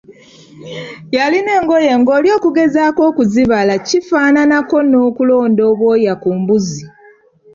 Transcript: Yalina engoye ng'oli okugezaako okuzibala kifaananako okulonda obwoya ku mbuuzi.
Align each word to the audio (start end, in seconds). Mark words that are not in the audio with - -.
Yalina 1.15 1.51
engoye 1.59 1.91
ng'oli 1.99 2.29
okugezaako 2.37 3.01
okuzibala 3.09 3.73
kifaananako 3.87 4.77
okulonda 5.09 5.61
obwoya 5.71 6.13
ku 6.21 6.29
mbuuzi. 6.39 6.83